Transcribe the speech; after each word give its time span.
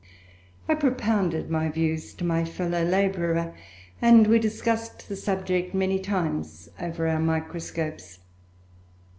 I 0.67 0.73
propounded 0.73 1.51
my 1.51 1.69
views 1.69 2.15
to 2.15 2.23
my 2.25 2.43
fellow 2.43 2.83
labourer, 2.83 3.53
and 4.01 4.25
we 4.25 4.39
discussed 4.39 5.07
the 5.07 5.15
subject 5.15 5.75
many 5.75 5.99
times 5.99 6.69
over 6.79 7.07
our 7.07 7.19
microscopes. 7.19 8.17